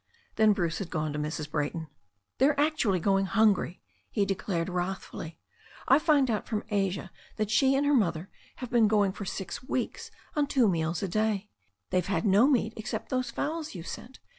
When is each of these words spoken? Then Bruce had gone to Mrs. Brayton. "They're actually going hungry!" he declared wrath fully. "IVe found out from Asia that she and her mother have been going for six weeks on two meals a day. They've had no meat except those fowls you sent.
Then 0.35 0.53
Bruce 0.53 0.79
had 0.79 0.89
gone 0.89 1.13
to 1.13 1.19
Mrs. 1.19 1.51
Brayton. 1.51 1.85
"They're 2.39 2.59
actually 2.59 2.99
going 2.99 3.27
hungry!" 3.27 3.83
he 4.09 4.25
declared 4.25 4.67
wrath 4.67 5.03
fully. 5.03 5.37
"IVe 5.87 6.01
found 6.01 6.31
out 6.31 6.47
from 6.47 6.63
Asia 6.69 7.11
that 7.35 7.51
she 7.51 7.75
and 7.75 7.85
her 7.85 7.93
mother 7.93 8.27
have 8.55 8.71
been 8.71 8.87
going 8.87 9.11
for 9.11 9.25
six 9.25 9.61
weeks 9.61 10.09
on 10.35 10.47
two 10.47 10.67
meals 10.67 11.03
a 11.03 11.07
day. 11.07 11.51
They've 11.91 12.03
had 12.07 12.25
no 12.25 12.47
meat 12.47 12.73
except 12.75 13.09
those 13.09 13.29
fowls 13.29 13.75
you 13.75 13.83
sent. 13.83 14.19